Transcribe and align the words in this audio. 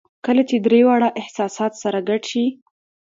کله 0.25 0.41
چې 0.49 0.55
درې 0.65 0.79
واړه 0.87 1.09
احساسات 1.21 1.73
سره 1.83 1.99
ګډ 2.09 2.21
شي 2.31 2.45